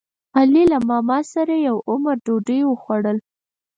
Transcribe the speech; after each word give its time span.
علي 0.37 0.63
له 0.71 0.77
ماماسره 0.89 1.55
یو 1.67 1.77
عمر 1.89 2.15
ډوډۍ 2.25 2.59
وخوړه. 2.65 3.11